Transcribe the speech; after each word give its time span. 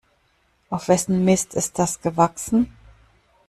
Auf 0.71 0.87
wessen 0.87 1.25
Mist 1.25 1.53
ist 1.53 1.77
das 1.77 2.01
gewachsen? 2.01 2.75